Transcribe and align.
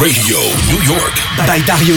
Radio 0.00 0.38
New 0.70 0.82
York 0.86 1.12
by 1.46 1.60
Dario. 1.66 1.94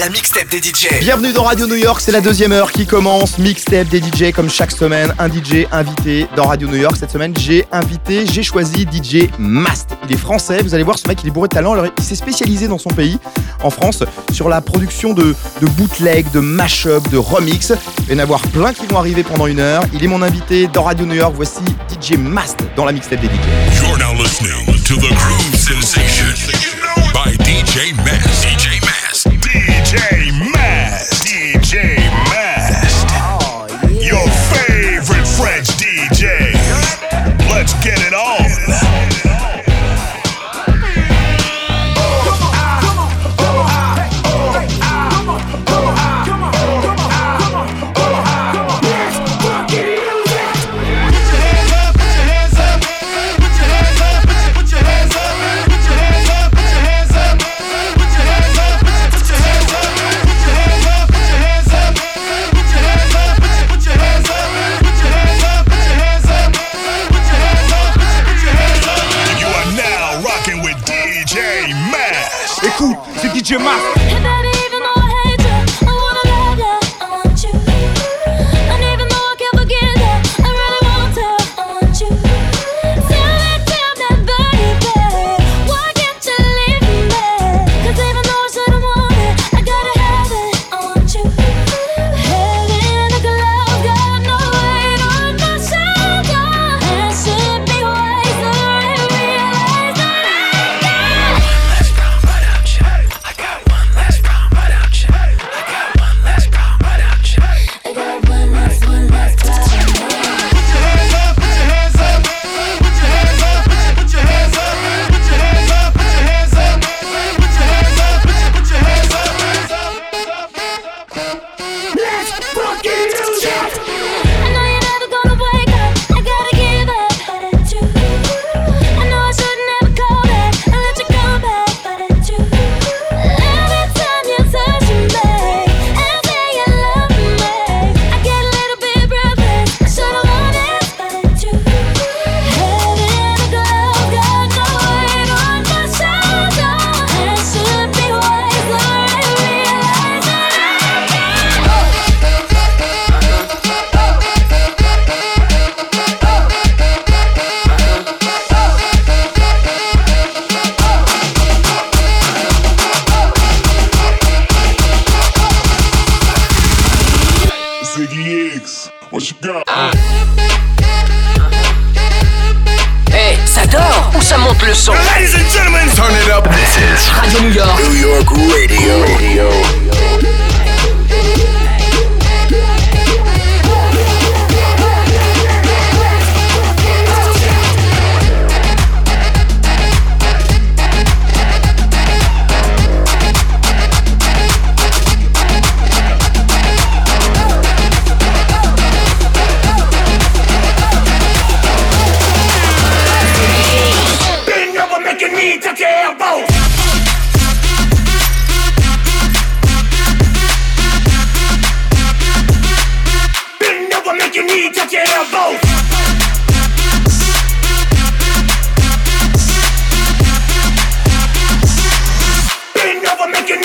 La 0.00 0.08
mixtape 0.08 0.48
des 0.50 0.58
DJ. 0.58 0.98
Bienvenue 0.98 1.32
dans 1.32 1.44
Radio 1.44 1.68
New 1.68 1.76
York, 1.76 2.00
c'est 2.00 2.10
la 2.10 2.20
deuxième 2.20 2.50
heure 2.50 2.72
qui 2.72 2.86
commence. 2.86 3.38
Mixtape 3.38 3.86
des 3.86 4.00
DJ 4.00 4.32
comme 4.32 4.50
chaque 4.50 4.72
semaine, 4.72 5.14
un 5.16 5.28
DJ 5.28 5.68
invité 5.70 6.26
dans 6.34 6.46
Radio 6.46 6.66
New 6.66 6.78
York. 6.78 6.96
Cette 6.98 7.12
semaine, 7.12 7.32
j'ai 7.38 7.66
invité, 7.70 8.26
j'ai 8.26 8.42
choisi 8.42 8.84
DJ 8.84 9.28
Mast. 9.38 9.90
Il 10.08 10.12
est 10.12 10.18
français, 10.18 10.60
vous 10.60 10.74
allez 10.74 10.82
voir, 10.82 10.98
ce 10.98 11.06
mec 11.06 11.20
il 11.22 11.28
est 11.28 11.30
bourré 11.30 11.46
de 11.46 11.54
talent. 11.54 11.74
Alors, 11.74 11.86
il 11.96 12.02
s'est 12.02 12.16
spécialisé 12.16 12.66
dans 12.66 12.78
son 12.78 12.90
pays, 12.90 13.16
en 13.62 13.70
France, 13.70 14.02
sur 14.32 14.48
la 14.48 14.60
production 14.60 15.12
de, 15.12 15.36
de 15.62 15.66
bootleg, 15.66 16.28
de 16.32 16.40
mash-up, 16.40 17.08
de 17.10 17.16
remix. 17.16 17.72
Il 18.00 18.06
va 18.06 18.14
y 18.14 18.16
en 18.16 18.22
avoir 18.24 18.40
plein 18.40 18.72
qui 18.72 18.86
vont 18.86 18.98
arriver 18.98 19.22
pendant 19.22 19.46
une 19.46 19.60
heure. 19.60 19.84
Il 19.92 20.02
est 20.02 20.08
mon 20.08 20.22
invité 20.22 20.66
dans 20.66 20.82
Radio 20.82 21.06
New 21.06 21.14
York. 21.14 21.34
Voici 21.36 21.60
DJ 21.88 22.16
Mast 22.16 22.58
dans 22.74 22.84
la 22.84 22.90
mixtape 22.90 23.20
des 23.20 23.28
DJ. 23.28 23.30
You're 23.76 23.98
now 23.98 24.20
listening 24.20 24.66
to 24.66 24.96
the 24.96 25.56
sensation. 25.56 26.79
by 27.14 27.32
DJ 27.40 27.96
Mast. 27.96 28.44
DJ 28.44 28.80
Mast. 28.84 29.26
DJ 29.26 30.30
Mast. 30.52 31.24
DJ 31.24 31.96
Mast. 32.28 33.06
Oh, 33.10 33.66
yeah. 33.88 34.12
Your 34.12 34.26
favorite 34.52 35.26
French 35.26 35.69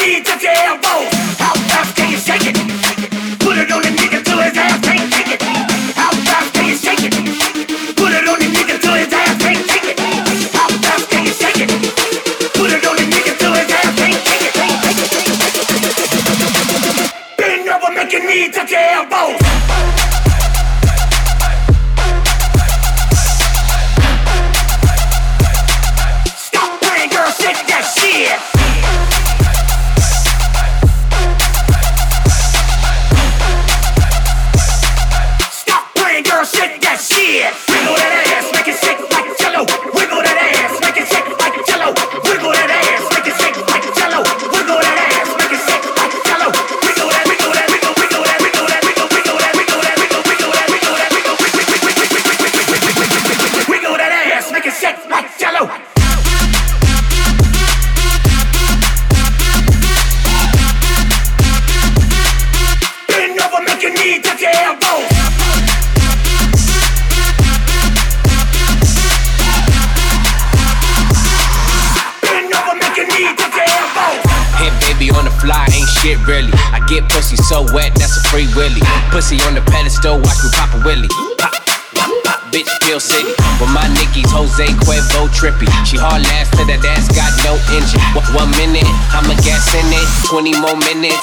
need 0.05 0.27
your 0.27 0.37
damn 0.37 0.79
both. 0.81 1.14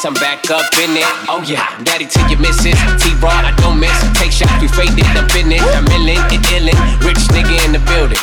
gas, 0.02 0.04
I'm 0.04 0.14
back 0.14 0.50
up 0.50 0.66
in 0.82 0.96
it. 0.96 1.06
Oh 1.28 1.42
yeah, 1.46 1.66
daddy 1.84 2.06
to 2.06 2.20
your 2.28 2.40
missus. 2.40 2.74
T-Raw, 3.02 3.30
I 3.30 3.54
don't 3.58 3.78
miss. 3.78 3.94
Take 4.18 4.32
shots, 4.32 4.52
we 4.60 4.68
faded, 4.68 5.06
I'm 5.06 5.28
in 5.36 5.52
it. 5.52 5.62
I'm 5.62 5.86
illin', 5.86 6.22
it 6.32 6.42
illin'. 6.50 6.76
Rich 7.04 7.30
nigga 7.30 7.64
in 7.64 7.72
the 7.72 7.82
building. 7.90 8.18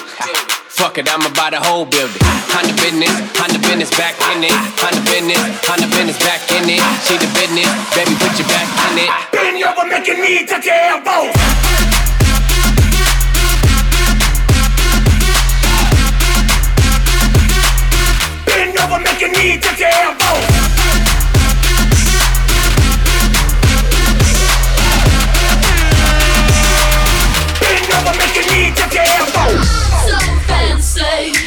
Fuck 0.68 0.98
it, 0.98 1.10
I'ma 1.10 1.30
buy 1.36 1.52
the 1.52 1.60
whole 1.60 1.86
building. 1.86 2.22
Honda 2.52 2.74
business, 2.80 3.12
Honda 3.36 3.60
business, 3.60 3.92
back 3.98 4.16
in 4.32 4.44
it. 4.44 4.56
Honda 4.80 5.02
business, 5.12 5.40
Honda 5.68 5.88
business, 5.92 6.18
back 6.20 6.44
in 6.52 6.70
it. 6.70 6.84
She 7.04 7.16
the 7.20 7.28
business, 7.36 7.68
baby, 7.96 8.16
put 8.16 8.32
your 8.40 8.48
back 8.48 8.68
in 8.92 9.04
it. 9.04 9.12
Bend 9.32 9.60
over, 9.64 9.86
making 9.88 10.20
me 10.22 10.46
touch 10.48 10.66
your 10.66 10.76
elbows. 10.76 11.36
Bend 18.48 18.76
over, 18.80 19.00
making 19.04 19.32
me 19.36 19.60
touch 19.60 19.80
your 19.80 19.92
elbows. 19.92 20.59
never 28.04 28.18
make 28.18 28.36
you 28.36 28.46
need 28.54 28.76
to 28.76 28.90
get 28.90 29.08
So 30.08 30.18
fancy. 30.48 31.39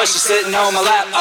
but 0.00 0.08
she's 0.08 0.22
sitting 0.22 0.54
on 0.54 0.72
my 0.72 0.80
lap. 0.80 1.19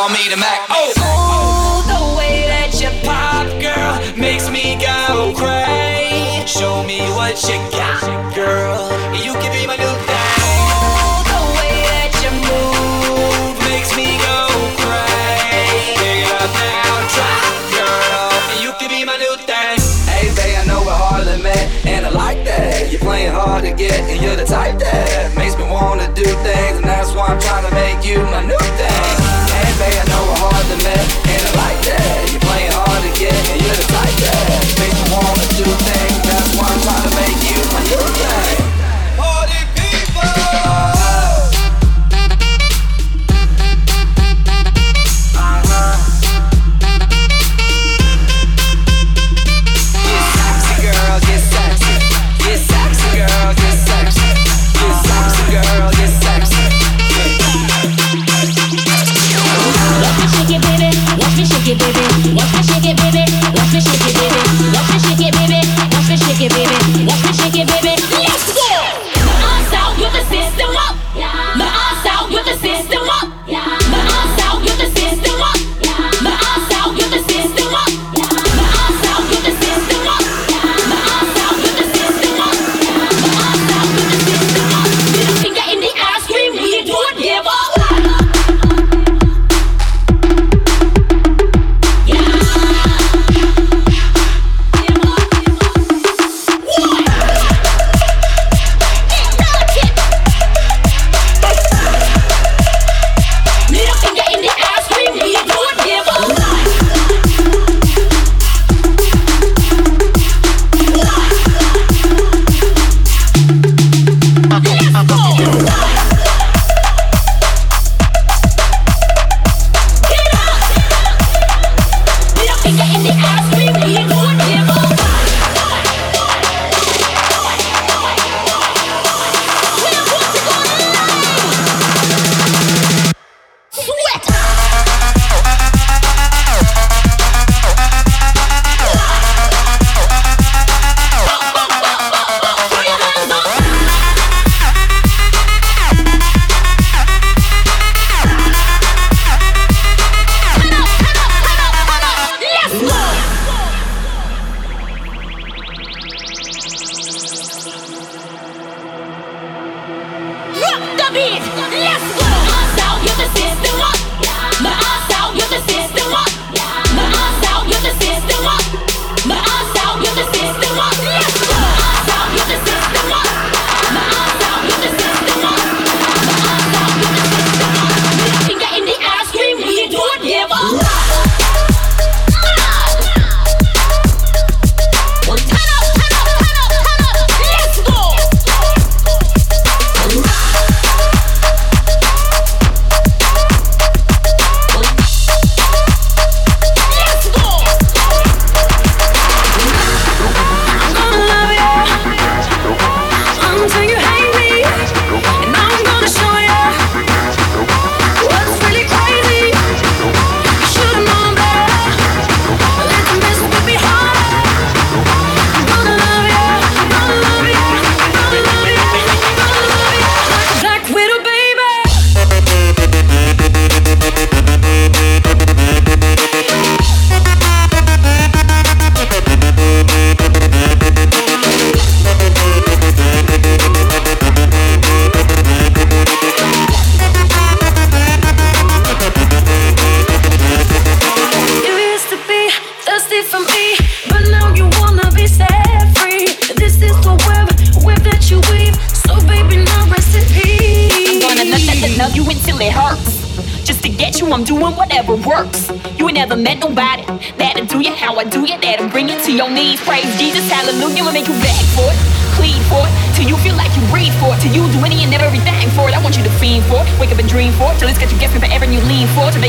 call 0.00 0.08
me 0.08 0.28
the 0.30 0.36
Mac. 0.36 0.66
Oh, 0.70 0.92
Ooh, 0.96 1.82
the 1.92 2.16
way 2.16 2.46
that 2.48 2.72
you 2.80 2.88
pop, 3.04 3.46
girl, 3.60 4.00
makes 4.16 4.48
me 4.48 4.76
go 4.80 5.34
crazy. 5.36 6.46
Show 6.46 6.82
me 6.84 7.00
what 7.12 7.36
you 7.44 7.58
got. 7.70 8.29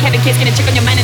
Having 0.02 0.22
kids, 0.22 0.38
getting 0.40 0.52
a 0.52 0.68
on 0.68 0.76
your 0.76 0.84
mind. 0.84 1.01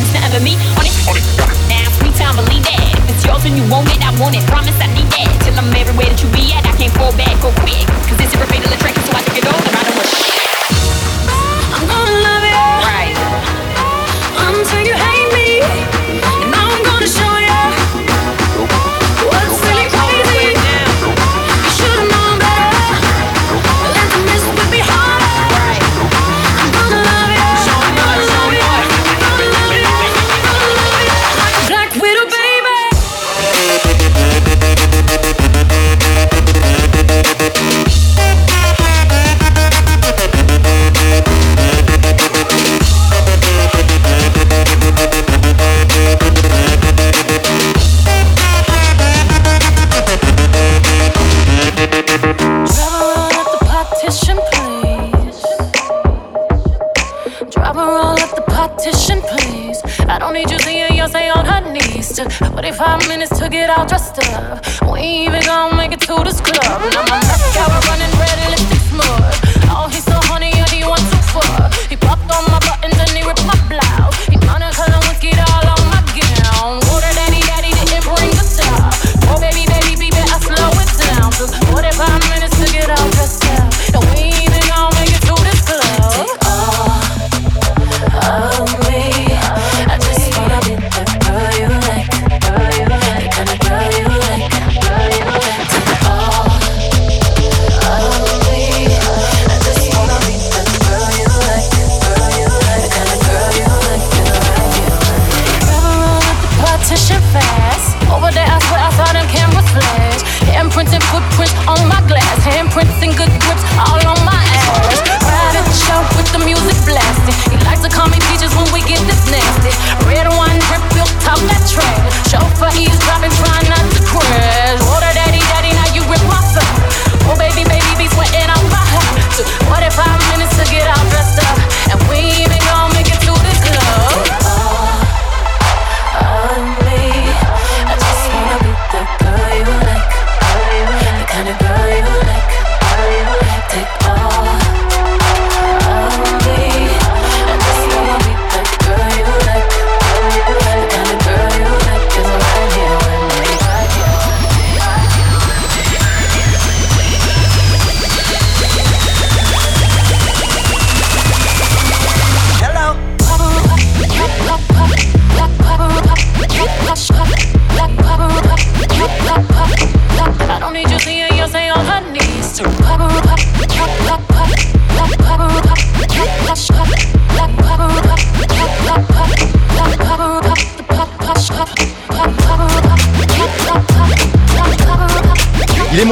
Minutes 63.17 63.39
to 63.39 63.49
get 63.49 63.69
all 63.69 63.85
dressed 63.85 64.19
up. 64.33 64.63
We 64.91 65.01
even 65.25 65.41
gonna 65.41 65.75
make 65.75 65.91
it 65.91 66.01
to 66.01 66.23
this 66.23 66.39
club. 66.39 66.81
Now 66.93 67.03
my 67.09 67.17
mascara 67.25 67.79
running 67.89 68.13
red, 68.19 68.37
lipstick 68.51 68.76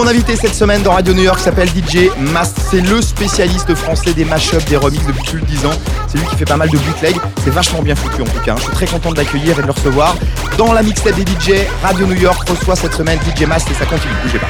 mon 0.05 0.11
invité 0.11 0.35
cette 0.35 0.53
semaine 0.53 0.83
dans 0.83 0.91
Radio 0.91 1.15
New 1.15 1.23
York, 1.23 1.39
s'appelle 1.39 1.67
DJ 1.69 2.09
Mast. 2.31 2.59
C'est 2.69 2.81
le 2.81 3.01
spécialiste 3.01 3.73
français 3.73 4.13
des 4.13 4.23
mashups, 4.23 4.63
des 4.65 4.77
remixes 4.77 5.07
depuis 5.07 5.23
plus 5.23 5.41
de 5.41 5.45
10 5.47 5.65
ans. 5.65 5.73
C'est 6.07 6.19
lui 6.19 6.27
qui 6.27 6.35
fait 6.35 6.45
pas 6.45 6.57
mal 6.57 6.69
de 6.69 6.77
bootleg. 6.77 7.15
C'est 7.43 7.49
vachement 7.49 7.81
bien 7.81 7.95
foutu 7.95 8.21
en 8.21 8.25
tout 8.25 8.39
cas. 8.45 8.51
hein. 8.51 8.57
Je 8.59 8.63
suis 8.65 8.71
très 8.73 8.85
content 8.85 9.09
de 9.11 9.17
l'accueillir 9.17 9.57
et 9.57 9.61
de 9.63 9.67
le 9.67 9.71
recevoir. 9.71 10.15
Dans 10.59 10.73
la 10.73 10.83
mixtape 10.83 11.15
des 11.15 11.23
DJ, 11.23 11.65
Radio 11.81 12.05
New 12.05 12.21
York 12.21 12.47
reçoit 12.47 12.75
cette 12.75 12.93
semaine 12.93 13.17
DJ 13.21 13.47
Mast 13.47 13.67
et 13.71 13.73
ça 13.73 13.85
continue. 13.87 14.13
Bougez 14.23 14.37
pas. 14.37 14.45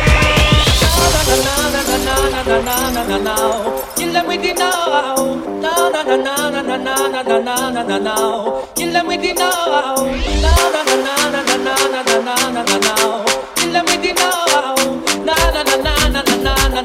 I 16.78 16.82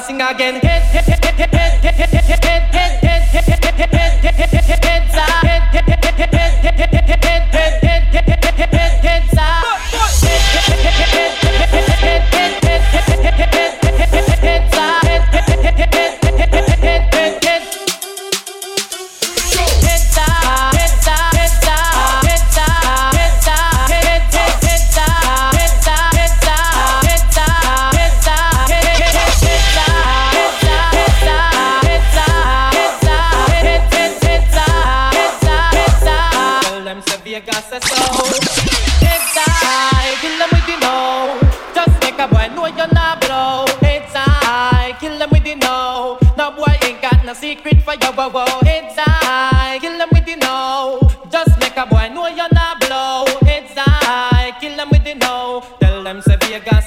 sing 0.00 0.22
again. 0.22 0.71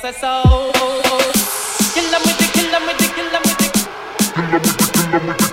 That's 0.05 0.23
all. 0.23 0.71
with 2.25 2.41
it, 2.41 2.53
kill 2.53 2.75
'em 2.75 2.85
with 2.85 3.01
it, 3.01 3.15
kill 3.15 3.35
'em 3.35 3.41
with 3.41 3.61
it. 3.61 3.73
Kill 4.35 4.45
'em 4.45 4.51
with 4.51 4.65
it, 4.65 4.93
kill 4.93 5.15
'em 5.15 5.27
with 5.27 5.41
it. 5.41 5.44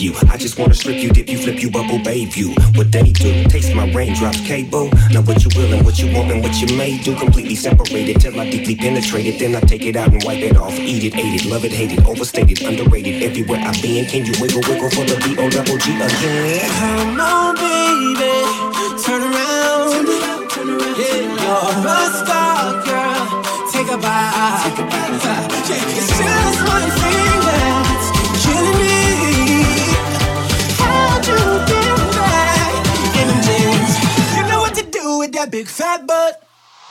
you. 0.00 0.14
I 0.30 0.36
just 0.36 0.58
wanna 0.58 0.74
strip 0.74 1.02
you, 1.02 1.10
dip 1.10 1.28
you, 1.28 1.38
flip 1.38 1.60
you, 1.62 1.70
bubble 1.70 1.98
bathe 1.98 2.34
you. 2.34 2.54
What 2.74 2.90
they 2.92 3.12
do, 3.12 3.44
taste 3.44 3.74
my 3.74 3.90
raindrops, 3.92 4.40
cable. 4.40 4.90
Now 5.10 5.22
what 5.22 5.44
you 5.44 5.50
will 5.56 5.72
and 5.72 5.84
what 5.84 5.98
you 5.98 6.12
want 6.14 6.30
and 6.30 6.42
what 6.42 6.54
you 6.60 6.76
may 6.76 6.98
do. 6.98 7.14
Completely 7.16 7.54
separated 7.54 8.20
till 8.20 8.38
I 8.38 8.50
deeply 8.50 8.76
penetrate 8.76 9.26
it. 9.26 9.38
Then 9.38 9.54
I 9.54 9.60
take 9.60 9.82
it 9.82 9.96
out 9.96 10.12
and 10.12 10.22
wipe 10.24 10.38
it 10.38 10.56
off. 10.56 10.78
Eat 10.78 11.04
it, 11.04 11.16
ate 11.16 11.40
it, 11.40 11.46
love 11.46 11.64
it, 11.64 11.72
hate 11.72 11.92
it, 11.92 12.04
overstated, 12.06 12.62
underrated. 12.62 13.22
Everywhere 13.22 13.60
I've 13.60 13.80
been, 13.82 14.06
can 14.06 14.24
you 14.26 14.32
wiggle, 14.40 14.62
wiggle 14.68 14.90
for 14.90 15.04
the 15.04 15.16
B 15.24 15.36
O 15.38 15.48
double 15.50 15.74
again? 15.74 16.70
Come 16.78 17.20
on, 17.20 17.54
baby, 17.56 18.32
turn 19.02 19.22
around. 19.22 20.06
Yeah, 20.96 21.22
you're 21.42 21.86
a 21.86 22.10
star, 22.24 22.82
girl. 22.84 23.24
Take 23.72 23.90
a 23.90 23.96
bite. 23.98 24.62
Take 24.64 24.78
a 24.78 24.82
bite. 24.88 25.14
Yeah, 25.68 25.98
it's 25.98 26.08
just 26.08 26.60
one 26.68 26.90
finger. 27.00 27.73
big 35.54 35.68
fat 35.68 36.04
butt. 36.04 36.42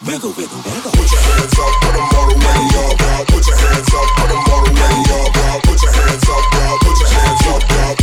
Wiggle, 0.08 0.32
wiggle, 0.40 0.62
wiggle. 0.64 0.92
Put 0.96 1.12
your 1.12 1.20
hands 1.20 1.60
up, 1.60 1.74
put 1.84 1.94
them 2.00 2.08
all 2.16 2.28
the 2.32 2.36
way 2.40 2.64
up, 2.80 3.28
Put 3.28 3.44
your 3.46 3.58
hands 3.60 3.92
up, 3.92 4.08
put 4.16 4.30
them 4.32 4.40
all 4.52 4.64
the 4.64 4.72
way 4.72 5.04
up, 5.20 5.64
Put 5.68 5.84
your 5.84 5.92
hands 5.92 6.30
up, 6.32 6.44
Put 6.80 6.98
your 7.04 7.12
hands 7.12 7.44
up, 7.44 7.60
Put 7.60 7.84
your 7.84 7.84
hands 7.84 8.00
up, 8.00 8.03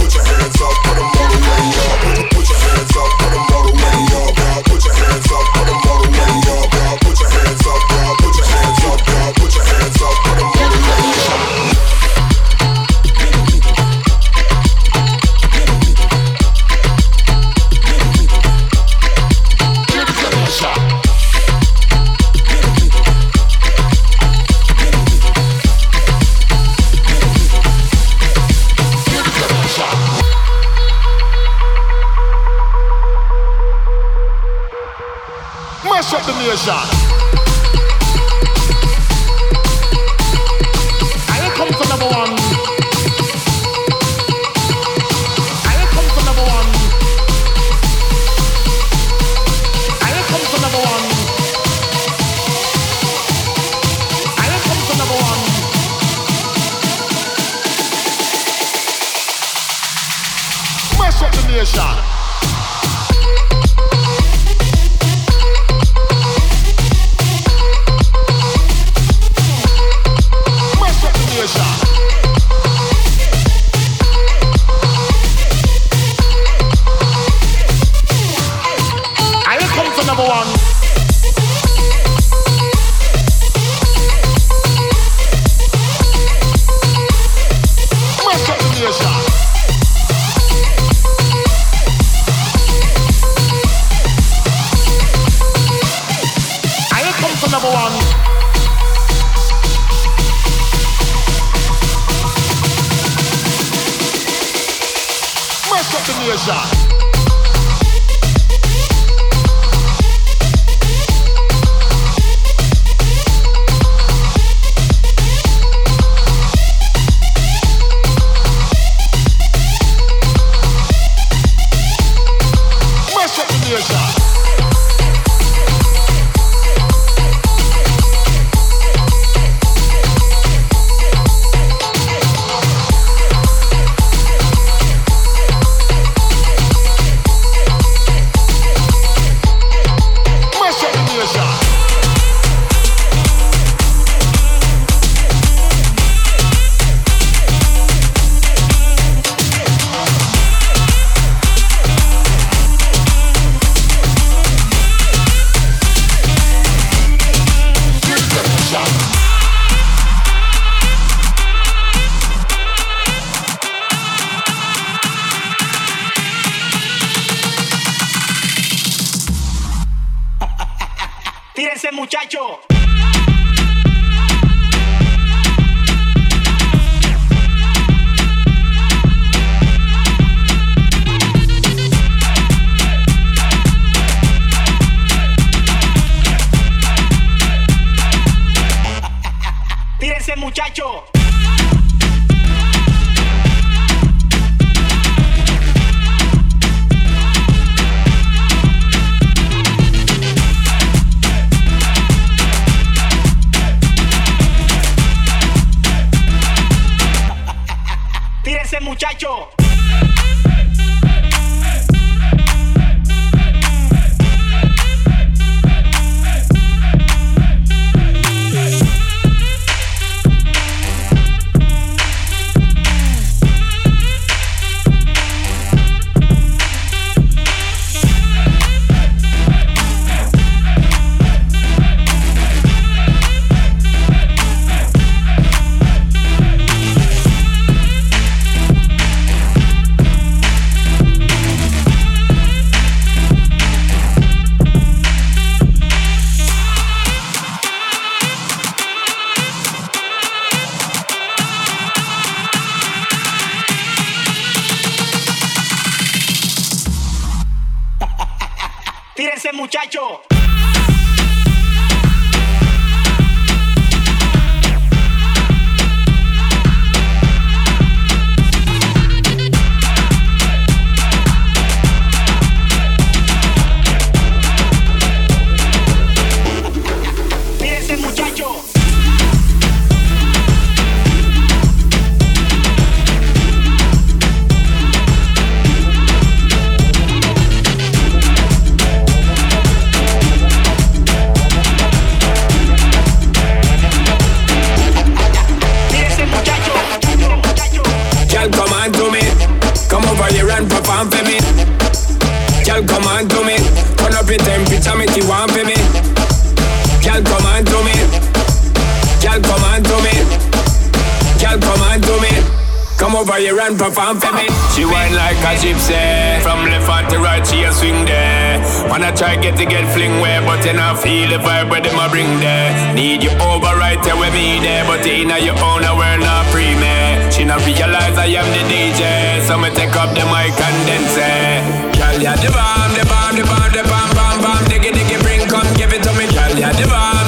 from 313.90 314.20
for 314.20 314.32
me. 314.32 314.46
She 314.74 314.84
wine 314.84 315.14
like 315.14 315.38
a 315.42 315.52
gypsy, 315.58 316.40
from 316.42 316.64
left 316.70 316.86
hand 316.86 317.10
to 317.10 317.18
right 317.18 317.44
she 317.46 317.62
a 317.64 317.72
swing 317.72 318.04
there. 318.06 318.62
Wanna 318.88 319.12
try 319.14 319.36
get 319.36 319.56
to 319.58 319.66
get 319.66 319.84
fling 319.92 320.20
where, 320.20 320.40
but 320.42 320.64
you 320.64 320.72
not 320.72 320.98
feel 320.98 321.28
the 321.28 321.38
vibe 321.38 321.70
where 321.70 321.80
them 321.80 321.98
a 321.98 322.08
bring 322.08 322.30
there. 322.40 322.94
Need 322.94 323.22
you 323.22 323.30
over 323.42 323.74
right 323.76 324.00
there 324.02 324.16
with 324.16 324.32
me 324.32 324.60
there, 324.60 324.84
but 324.86 325.04
you 325.04 325.26
inna 325.26 325.38
your 325.38 325.58
own 325.58 325.82
and 325.84 325.96
we're 325.98 326.18
not 326.18 326.46
free 326.52 326.74
me. 326.78 326.96
She 327.30 327.44
not 327.44 327.64
realize 327.66 328.16
I 328.16 328.30
am 328.38 328.46
the 328.54 328.62
DJ, 328.70 329.42
so 329.46 329.58
me 329.58 329.70
take 329.70 329.94
up 329.96 330.14
the 330.14 330.24
mic 330.30 330.54
and 330.54 330.78
then 330.86 331.04
say, 331.10 331.60
Girl, 331.98 332.18
yeah 332.20 332.36
the 332.36 332.50
bomb, 332.50 332.90
the 332.94 333.04
bomb, 333.06 333.34
the 333.36 333.44
bomb, 333.44 333.70
the 333.74 333.82
bomb, 333.90 334.10
bomb, 334.14 334.38
bomb, 334.42 334.64
diggy 334.70 334.90
diggy, 334.94 335.18
bring 335.22 335.42
come 335.48 335.68
give 335.74 335.92
it 335.92 336.02
to 336.02 336.12
me, 336.14 336.26
girl, 336.30 336.54
yeah 336.56 336.72
the 336.72 336.86
bomb. 336.86 337.19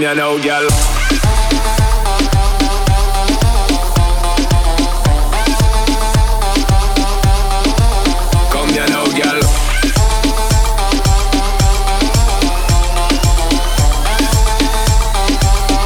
come, 0.00 0.08
you 0.08 0.14
know, 0.14 0.38
girl. 0.42 0.68
Come, 8.50 8.70
you 8.70 8.86
know, 8.88 9.06
girl. 9.18 9.40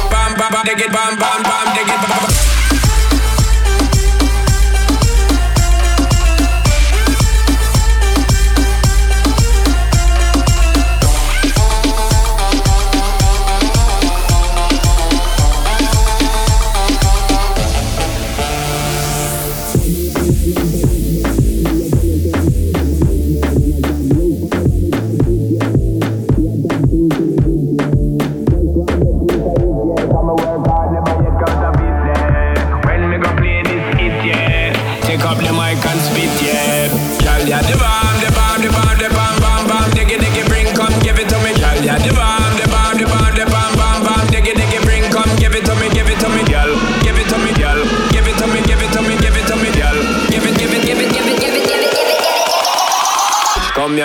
Bam, 0.09 0.37
bam, 0.37 0.51
bam, 0.91 1.19
bam. 1.19 1.34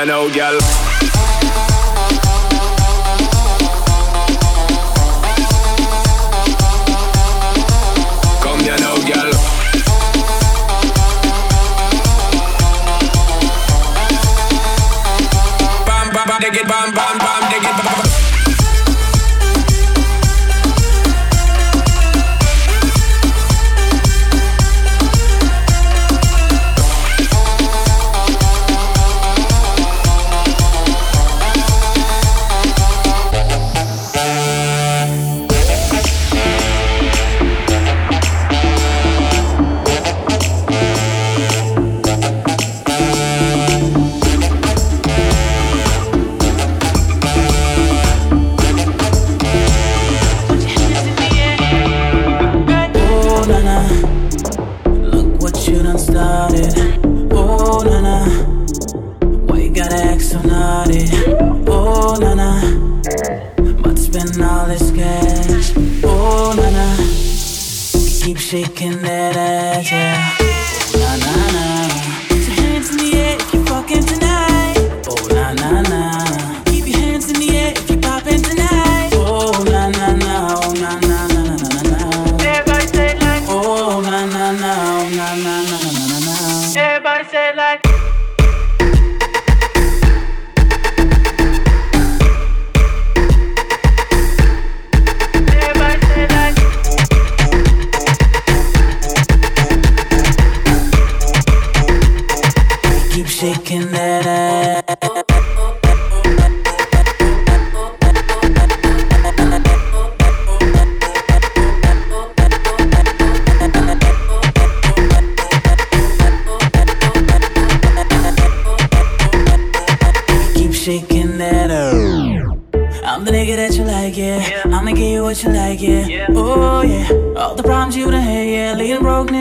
I 0.01 0.05
know, 0.07 0.31
girl. 0.33 0.90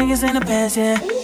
niggas 0.09 0.27
in 0.27 0.33
the 0.33 0.41
past, 0.41 0.77
yeah. 0.77 1.18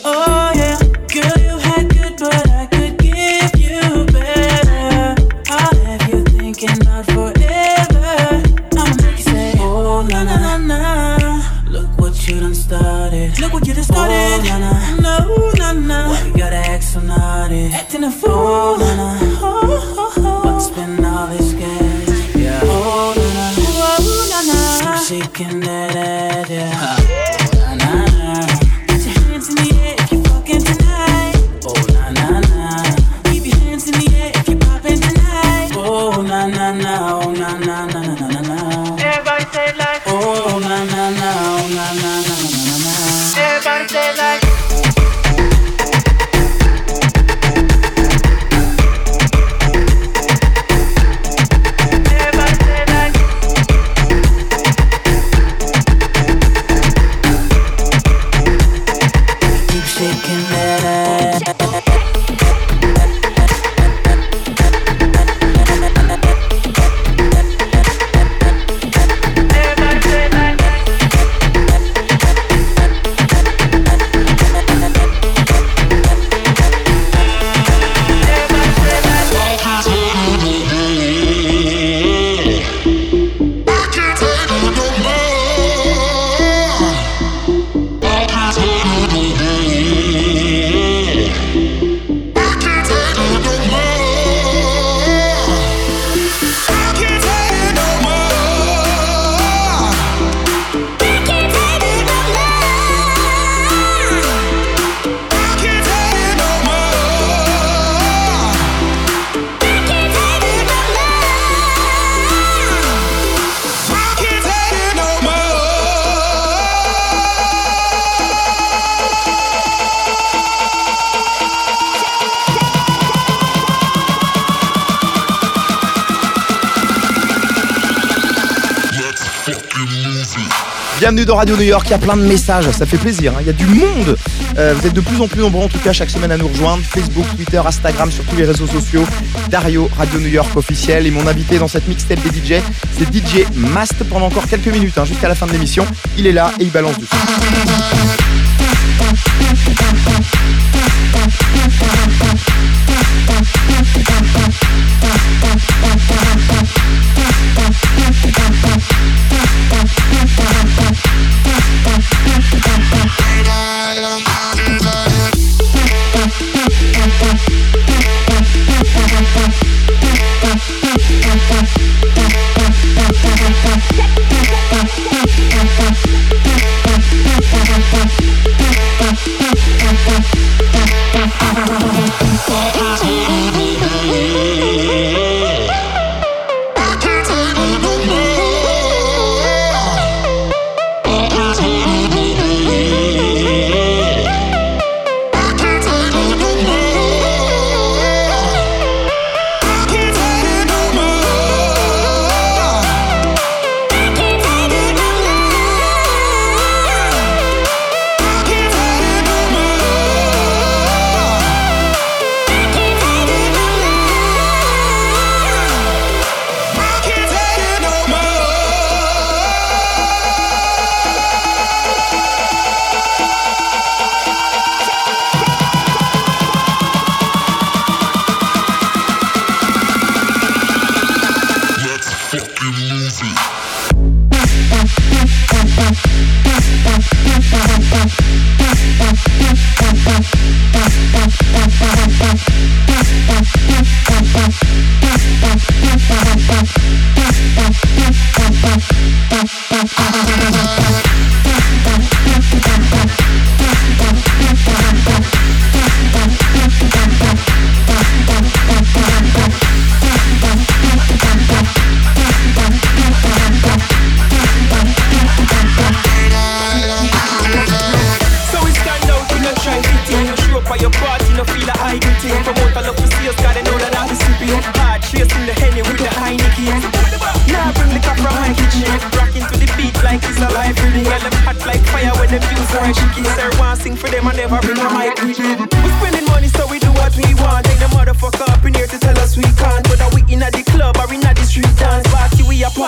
bienvenue 131.16 131.28
dans 131.28 131.38
Radio 131.38 131.56
New 131.56 131.62
York. 131.62 131.88
Il 131.88 131.92
y 131.92 131.94
a 131.94 131.98
plein 131.98 132.18
de 132.18 132.24
messages, 132.24 132.70
ça 132.72 132.86
fait 132.86 132.98
plaisir. 132.98 133.32
Hein. 133.34 133.38
Il 133.40 133.48
y 133.48 133.50
a 133.50 133.54
du 133.54 133.66
monde. 133.66 134.18
Euh, 134.58 134.74
vous 134.78 134.86
êtes 134.86 134.94
de 134.94 135.00
plus 135.00 135.22
en 135.22 135.30
plus 135.30 135.40
nombreux, 135.40 135.64
en 135.64 135.70
tout 135.70 135.78
cas, 135.80 135.94
chaque 135.94 136.10
semaine 136.10 136.32
à 136.32 136.36
nous 136.36 136.48
rejoindre. 136.50 136.84
Facebook, 136.84 137.26
Twitter, 137.38 137.62
Instagram, 137.66 138.12
sur 138.12 138.26
tous 138.26 138.36
les 138.36 138.44
réseaux 138.44 138.68
sociaux. 138.68 139.06
Dario, 139.50 139.90
Radio 139.98 140.20
New 140.20 140.28
York 140.28 140.54
officiel. 140.58 141.08
Et 141.08 141.12
mon 141.12 141.26
invité 141.26 141.58
dans 141.58 141.70
cette 141.70 141.88
mixtape 141.88 142.20
des 142.22 142.30
DJ, 142.30 142.62
c'est 142.98 143.14
DJ 143.14 143.46
Mast 143.56 144.04
pendant 144.10 144.26
encore 144.26 144.46
quelques 144.48 144.68
minutes, 144.68 144.98
hein, 144.98 145.06
jusqu'à 145.06 145.30
la 145.30 145.36
fin 145.36 145.46
de 145.46 145.54
l'émission. 145.54 145.86
Il 146.18 146.28
est 146.28 146.34
là 146.34 146.52
et 146.60 146.64
il 146.64 146.72
balance 146.72 146.98
du 147.00 147.06
son. 147.06 147.16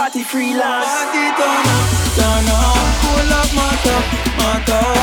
Party 0.07 0.23
freelance. 0.23 0.85
Party 0.87 1.25
turn 1.35 1.67
up, 1.75 1.87
turn 2.15 2.47
up, 2.47 2.77
pull 3.03 3.33
up 3.39 3.49
my 3.59 3.73
top, 3.83 4.03
my 4.37 4.63
top, 4.65 4.96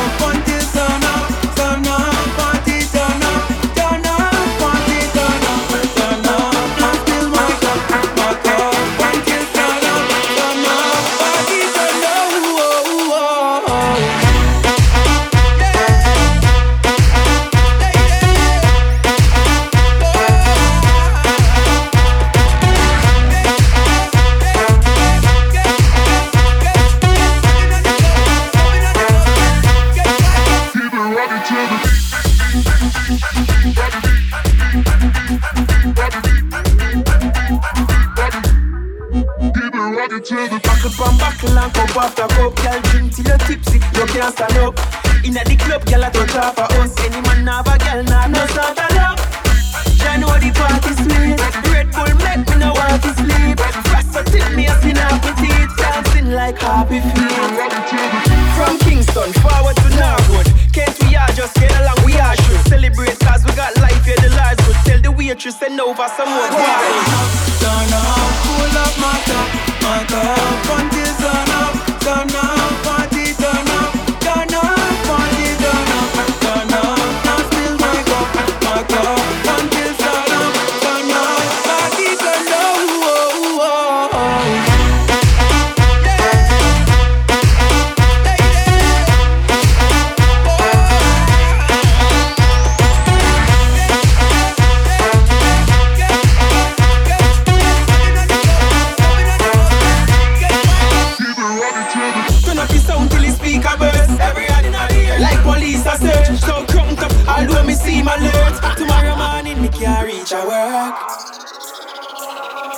see 107.84 108.02
my 108.02 108.16
alert. 108.16 108.56
Tomorrow 108.80 109.16
morning 109.16 109.60
me 109.62 109.68
can't 109.68 110.06
reach 110.08 110.32
a 110.32 110.42
work. 110.48 110.96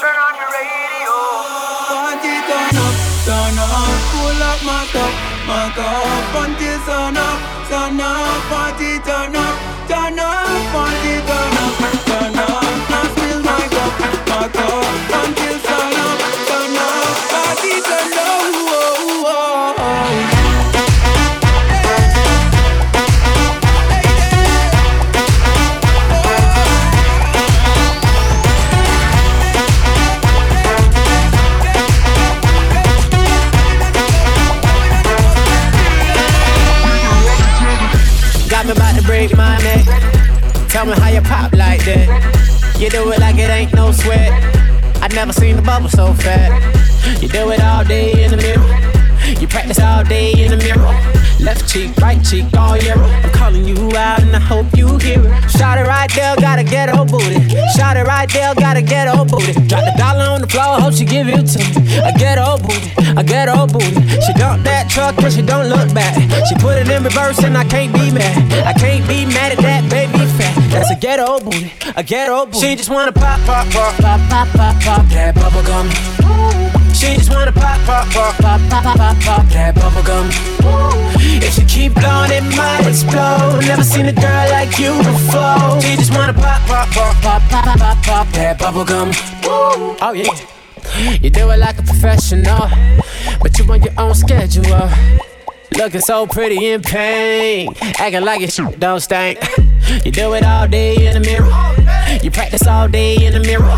Turn 0.03 0.17
on 0.27 0.35
your 0.41 0.51
radio. 0.59 1.15
Party 1.91 2.35
turn 2.51 2.77
up, 2.85 2.95
turn 3.27 3.57
up, 3.63 3.95
pull 4.13 4.43
up 4.51 4.61
my 4.67 4.83
cup, 4.95 5.15
my 5.47 5.65
cup, 5.79 6.35
until 6.43 6.79
turn 6.87 7.17
up, 7.17 7.39
turn 7.71 8.01
up, 8.01 8.43
party 8.51 8.99
turn 9.07 9.37
up, 9.45 9.57
turn 9.89 10.19
up, 10.19 10.73
party 10.75 11.15
turn 11.15 11.16
Tell 40.77 40.85
me 40.85 40.93
how 40.93 41.09
you 41.09 41.23
pop 41.23 41.55
like 41.55 41.83
that. 41.87 42.77
You 42.79 42.91
do 42.91 43.11
it 43.11 43.19
like 43.19 43.37
it 43.39 43.49
ain't 43.49 43.73
no 43.73 43.93
sweat. 43.93 44.29
I 45.01 45.09
never 45.09 45.33
seen 45.33 45.57
the 45.57 45.63
bubble 45.63 45.89
so 45.89 46.13
fat. 46.13 46.53
You 47.23 47.29
do 47.29 47.49
it 47.49 47.65
all 47.65 47.83
day 47.83 48.13
in 48.23 48.31
the 48.31 48.37
mirror. 48.37 48.61
You 49.41 49.49
practice 49.49 49.81
all 49.81 50.05
day 50.05 50.37
in 50.37 50.51
the 50.51 50.59
mirror. 50.59 50.93
Left 51.41 51.67
cheek, 51.67 51.97
right 51.97 52.23
cheek, 52.23 52.45
all 52.53 52.77
year. 52.77 52.93
I'm 52.93 53.33
calling 53.33 53.65
you 53.65 53.89
out 53.97 54.21
and 54.21 54.37
I 54.37 54.39
hope 54.39 54.67
you 54.77 54.99
hear 54.99 55.25
it. 55.25 55.49
Shot 55.49 55.79
it 55.79 55.87
right 55.89 56.13
there, 56.13 56.37
gotta 56.37 56.63
get 56.63 56.95
her 56.95 57.07
booty. 57.07 57.41
Shot 57.73 57.97
it 57.97 58.05
right 58.05 58.29
there, 58.31 58.55
gotta 58.55 58.83
get 58.83 59.09
her 59.09 59.25
booty. 59.25 59.55
Drop 59.69 59.81
the 59.81 59.95
dollar 59.97 60.29
on 60.29 60.43
the 60.43 60.47
floor, 60.47 60.79
hope 60.79 60.93
she 60.93 61.07
give 61.07 61.27
it 61.27 61.47
to 61.57 61.59
me. 61.59 62.01
I 62.05 62.13
get 62.13 62.37
her 62.37 62.59
booty, 62.61 62.93
I 63.17 63.23
get 63.23 63.49
her 63.49 63.67
booty. 63.67 63.97
She 64.21 64.33
dump 64.35 64.63
that 64.65 64.91
truck 64.91 65.17
and 65.25 65.33
she 65.33 65.41
don't 65.41 65.69
look 65.69 65.89
back. 65.95 66.21
She 66.49 66.55
put 66.57 66.77
it 66.77 66.89
in 66.91 67.03
reverse 67.03 67.43
and 67.45 67.57
I 67.57 67.65
can't 67.65 67.95
be 67.95 68.11
mad. 68.13 68.37
I 68.67 68.75
can't 68.75 69.09
be 69.09 69.25
mad 69.25 69.53
at 69.53 69.59
that 69.65 69.89
baby. 69.89 70.06
That's 70.77 70.91
a 70.91 70.95
ghetto 70.95 71.41
booty, 71.41 71.73
a 71.97 72.03
ghetto 72.03 72.45
booty. 72.45 72.59
She 72.59 72.77
just 72.77 72.91
wanna 72.91 73.11
pop, 73.11 73.41
pop, 73.47 73.67
pop, 73.71 73.97
pop, 73.97 74.21
pop, 74.29 74.49
pop, 74.49 74.83
pop 74.83 75.09
that 75.09 75.35
bubble 75.35 75.63
gum. 75.63 75.89
She 76.93 77.17
just 77.17 77.31
wanna 77.31 77.51
pop, 77.51 77.81
pop, 77.87 78.07
pop, 78.13 78.37
pop, 78.37 78.61
pop, 78.69 78.85
pop, 78.85 78.97
pop, 78.99 79.17
pop 79.25 79.47
that 79.57 79.75
bubble 79.75 80.03
gum. 80.03 80.29
If 81.41 81.55
she 81.55 81.65
keep 81.65 81.95
blowing, 81.95 82.31
it 82.31 82.45
might 82.55 82.87
explode. 82.87 83.65
Never 83.65 83.83
seen 83.83 84.05
a 84.05 84.13
girl 84.13 84.51
like 84.51 84.79
you 84.79 84.93
before. 84.99 85.81
She 85.81 85.97
just 85.97 86.13
wanna 86.13 86.35
pop, 86.35 86.61
pop, 86.69 86.91
pop, 86.91 87.17
pop, 87.23 87.43
pop, 87.49 87.65
pop, 87.65 87.79
pop, 87.79 88.03
pop 88.05 88.29
that 88.33 88.59
bubble 88.59 88.85
gum. 88.85 89.13
Oh 89.45 90.13
yeah. 90.15 90.29
You 91.23 91.31
do 91.31 91.51
it 91.53 91.59
like 91.59 91.79
a 91.79 91.83
professional, 91.83 92.69
but 93.41 93.59
you 93.59 93.65
on 93.73 93.83
your 93.83 93.95
own 93.97 94.15
schedule. 94.15 94.91
Looking 95.73 96.01
so 96.01 96.27
pretty 96.27 96.71
in 96.71 96.83
pain, 96.83 97.73
acting 97.99 98.23
like 98.25 98.49
shit 98.51 98.81
don't 98.81 99.01
stink. 99.01 99.39
You 100.05 100.13
do 100.13 100.35
it 100.35 100.45
all 100.45 100.67
day 100.69 101.07
in 101.07 101.15
the 101.15 101.21
mirror. 101.21 101.86
You 102.23 102.31
practice 102.31 102.67
all 102.67 102.89
day 102.89 103.25
in 103.25 103.33
the 103.35 103.41
mirror. 103.41 103.77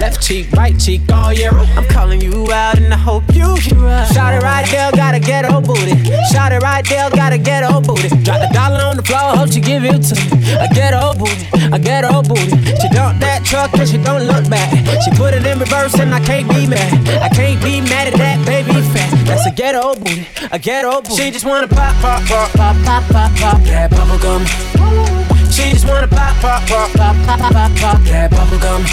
Left 0.00 0.22
cheek, 0.22 0.52
right 0.52 0.78
cheek, 0.78 1.02
all 1.12 1.32
year. 1.32 1.50
I'm 1.50 1.84
calling 1.88 2.20
you 2.20 2.50
out 2.52 2.76
and 2.78 2.92
I 2.92 2.96
hope 2.96 3.24
you 3.34 3.54
hear 3.56 3.86
us. 3.86 4.12
Shot 4.14 4.34
it 4.34 4.42
right 4.42 4.66
there, 4.70 4.90
gotta 4.92 5.18
get 5.18 5.44
her 5.44 5.60
booty. 5.60 5.96
Shot 6.32 6.52
it 6.52 6.62
right 6.62 6.86
there, 6.88 7.10
gotta 7.10 7.38
get 7.38 7.64
her 7.64 7.80
booty. 7.80 8.08
Drop 8.22 8.40
the 8.40 8.50
dollar 8.52 8.84
on 8.84 8.96
the 8.96 9.02
floor, 9.02 9.36
hope 9.36 9.50
she 9.52 9.60
give 9.60 9.84
it 9.84 10.02
to 10.02 10.14
me. 10.14 10.42
Get 10.74 10.94
her 10.94 11.14
booty, 11.14 11.46
get 11.82 12.04
her 12.04 12.22
booty. 12.22 12.54
She 12.78 12.88
dump 12.90 13.20
that 13.20 13.42
truck 13.44 13.74
and 13.74 13.88
she 13.88 13.98
don't 13.98 14.24
look 14.24 14.48
back. 14.48 14.70
She 15.02 15.10
put 15.16 15.34
it 15.34 15.44
in 15.44 15.58
reverse 15.58 15.98
and 15.98 16.14
I 16.14 16.20
can't 16.20 16.48
be 16.48 16.66
mad. 16.66 16.92
I 17.22 17.28
can't 17.28 17.62
be 17.62 17.80
mad 17.80 18.08
at 18.08 18.14
that 18.14 18.44
baby 18.46 18.80
fat. 18.92 19.10
That's 19.26 19.46
a 19.46 19.50
ghetto 19.50 19.94
booty, 19.96 20.26
a 20.52 20.58
ghetto 20.58 21.02
booty. 21.02 21.16
She 21.16 21.30
just 21.30 21.44
wanna 21.44 21.68
pop, 21.68 21.94
pop, 21.96 22.22
pop, 22.26 22.50
pop, 22.52 22.76
pop, 22.84 23.04
pop, 23.10 23.32
pop 23.36 23.62
that 23.64 23.90
bubble 23.90 24.18
gum. 24.18 25.17
She 25.58 25.72
just 25.72 25.88
wanna 25.88 26.06
pop, 26.06 26.36
pop, 26.36 26.62
pop, 26.68 26.88
pop, 26.92 27.16
pop, 27.26 27.40
pop, 27.52 27.72
pop, 27.78 27.98
that 28.04 28.30
bubble 28.30 28.60
gum. 28.60 28.84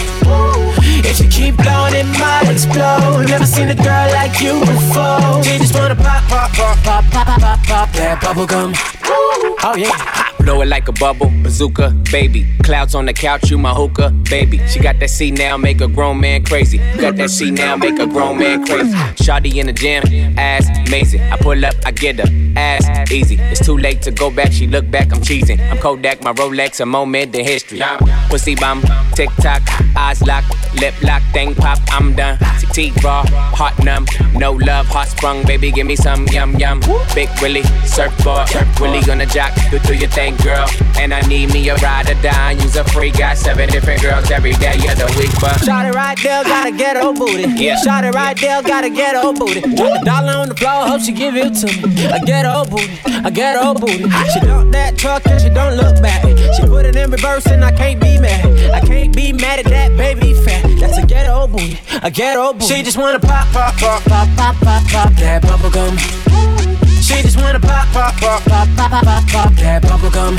If 1.06 1.18
she 1.18 1.28
keep 1.28 1.58
blowing, 1.58 1.94
it 1.94 2.08
might 2.18 2.50
explode. 2.50 3.30
Never 3.30 3.46
seen 3.46 3.70
a 3.70 3.76
girl 3.76 4.10
like 4.18 4.42
you 4.42 4.60
before. 4.62 5.44
She 5.44 5.60
just 5.60 5.76
wanna 5.76 5.96
pop, 5.96 6.24
pop, 6.24 6.52
pop, 6.52 6.78
pop, 6.84 7.06
pop, 7.12 7.40
pop, 7.40 7.60
pop, 7.68 7.92
that 7.92 8.20
bubble 8.20 8.48
gum. 8.48 8.74
Oh 9.06 9.76
yeah. 9.78 10.35
Blow 10.46 10.62
it 10.62 10.68
like 10.68 10.88
a 10.88 10.92
bubble, 10.92 11.32
bazooka, 11.42 11.90
baby. 12.12 12.46
Clouds 12.62 12.94
on 12.94 13.08
the 13.08 13.14
couch, 13.14 13.50
you 13.50 13.58
my 13.58 13.74
hookah, 13.74 14.12
baby. 14.30 14.60
She 14.68 14.80
got 14.80 15.00
that 15.00 15.10
C 15.10 15.32
now, 15.32 15.58
make 15.58 15.82
a 15.82 15.88
grown 15.88 16.20
man 16.20 16.44
crazy. 16.44 16.78
Got 17.00 17.16
that 17.16 17.32
C 17.32 17.50
now, 17.50 17.76
make 17.76 17.98
a 17.98 18.06
grown 18.06 18.38
man 18.38 18.64
crazy. 18.64 18.94
Shawty 19.24 19.56
in 19.56 19.66
the 19.66 19.74
gym, 19.74 20.04
ass 20.38 20.68
amazing. 20.88 21.22
I 21.22 21.38
pull 21.38 21.66
up, 21.66 21.74
I 21.84 21.92
get 21.92 22.20
her. 22.20 22.28
ass 22.56 23.12
easy. 23.12 23.38
It's 23.40 23.66
too 23.66 23.76
late 23.76 24.04
to 24.04 24.12
go 24.12 24.30
back. 24.30 24.52
She 24.52 24.68
look 24.68 24.90
back, 24.92 25.12
I'm 25.12 25.22
cheesing. 25.22 25.60
I'm 25.72 25.80
Kodak, 25.80 26.24
my 26.24 26.34
Rolex, 26.34 26.80
a 26.80 26.86
moment 26.86 27.34
in 27.36 27.44
history. 27.44 27.82
Pussy 28.30 28.56
bomb, 28.56 28.84
tick 29.16 29.30
tock, 29.42 29.64
eyes 29.98 30.22
locked, 30.22 30.54
lip 30.80 30.94
lock, 31.02 31.24
thing 31.34 31.56
pop. 31.56 31.80
I'm 31.90 32.16
done. 32.16 32.38
Teeth 32.72 33.04
raw, 33.04 33.24
heart 33.26 33.82
numb, 33.84 34.06
no 34.34 34.52
love, 34.52 34.86
heart 34.88 35.08
sprung. 35.08 35.44
Baby, 35.44 35.72
give 35.72 35.88
me 35.88 35.96
some 35.96 36.28
yum 36.28 36.56
yum. 36.56 36.82
Big 37.16 37.30
Willie, 37.42 37.64
surfboard, 37.86 38.48
Willie 38.80 39.02
gonna 39.02 39.26
jock. 39.26 39.54
Do, 39.72 39.80
do 39.80 39.96
your 39.96 40.10
thing, 40.10 40.35
girl. 40.44 40.68
And 40.98 41.14
I 41.14 41.22
need 41.22 41.54
me 41.54 41.68
a 41.70 41.76
ride 41.76 42.10
or 42.10 42.20
die. 42.22 42.52
Use 42.52 42.76
a 42.76 42.84
free, 42.86 43.12
got 43.12 43.38
seven 43.38 43.70
different 43.70 44.02
girls 44.02 44.32
every 44.32 44.54
day 44.54 44.76
of 44.76 44.98
the 44.98 45.14
week, 45.18 45.32
but. 45.40 45.64
Shot 45.64 45.86
it 45.86 45.94
right 45.96 46.18
there, 46.22 46.44
gotta 46.44 46.72
get 46.72 46.98
her 46.98 47.14
booty. 47.14 47.44
Yeah. 47.62 47.78
Shot 47.78 48.04
it 48.06 48.14
right 48.14 48.40
there, 48.40 48.62
gotta 48.62 48.90
get 48.90 49.16
her 49.16 49.34
booty. 49.34 49.62
Drop 49.76 50.02
a 50.02 50.06
dollar 50.06 50.34
on 50.34 50.50
the 50.50 50.56
floor, 50.56 50.88
hope 50.88 51.02
she 51.02 51.12
give 51.12 51.36
it 51.36 51.54
to 51.56 51.68
me. 51.68 52.08
I 52.08 52.20
get 52.20 52.46
her 52.46 52.66
booty, 52.66 52.98
I 53.06 53.30
get 53.30 53.62
her 53.62 53.74
booty. 53.74 54.10
She 54.34 54.40
dump 54.42 54.72
that 54.72 54.98
truck 54.98 55.26
and 55.28 55.42
she 55.42 55.50
don't 55.50 55.76
look 55.76 56.02
back. 56.02 56.24
She 56.56 56.64
put 56.68 56.86
it 56.86 56.96
in 56.96 57.12
reverse 57.12 57.46
and 57.48 57.64
I 57.64 57.72
can't 57.72 58.00
be 58.00 58.18
mad. 58.20 58.46
I 58.72 58.82
can't 58.82 59.16
be 59.16 59.34
mad 59.34 59.60
at 59.60 59.66
that 59.66 59.98
baby 59.98 60.34
fat. 60.34 60.64
That's 60.80 60.98
a 60.98 61.06
ghetto 61.06 61.48
booty, 61.48 61.80
a 62.02 62.12
ghetto 62.12 62.54
booty. 62.54 62.66
She 62.66 62.84
just 62.84 62.98
wanna 62.98 63.20
pop, 63.20 63.48
pop, 63.50 63.76
pop, 63.76 64.04
pop, 64.04 64.28
pop, 64.36 64.56
pop, 64.58 64.84
pop 64.88 65.14
that 65.14 65.42
bubble 65.44 65.70
gum. 65.70 66.75
She 67.16 67.22
just 67.22 67.38
wanna 67.38 67.62
pop, 67.62 67.88
pop, 67.94 68.14
pop, 68.20 68.44
pop, 68.44 68.68
pop, 68.76 68.92
pop, 68.92 69.04
pop, 69.06 69.24
pop 69.32 69.54
that 69.64 69.82
bubble 69.88 70.12
gum. 70.12 70.36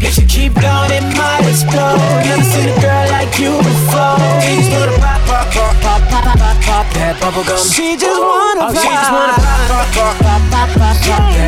If 0.00 0.14
she 0.14 0.24
keep 0.24 0.54
going, 0.56 0.88
it 0.96 1.04
might 1.12 1.44
explode. 1.44 2.00
Never 2.24 2.40
seen 2.40 2.72
a 2.72 2.76
girl 2.80 3.04
like 3.12 3.36
you 3.36 3.52
before. 3.60 4.16
She 4.40 4.64
just 4.64 4.72
wanna 4.72 4.96
pop, 4.96 5.20
pop, 5.28 5.44
pop, 5.52 5.76
pop, 5.84 6.00
pop, 6.08 6.24
pop, 6.24 6.38
pop, 6.40 6.56
pop 6.64 6.86
that 6.96 7.20
bubble 7.20 7.44
gum. 7.44 7.60
She 7.60 8.00
just 8.00 8.16
wanna, 8.16 8.64
oh, 8.64 8.72
she 8.72 8.88
just 8.88 9.12
wanna 9.12 9.36
pop, 9.36 9.68
pop, 9.68 9.92
pop, 9.92 10.16
pop, 10.24 10.40
pop, 10.48 10.68
pop, 10.72 10.96
pop 11.04 11.36
that 11.36 11.47